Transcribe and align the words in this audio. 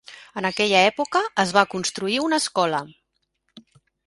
En 0.39 0.47
aquella 0.47 0.79
època 0.93 1.21
es 1.45 1.53
va 1.59 1.65
construir 1.75 2.19
una 2.25 2.41
escola. 2.45 2.81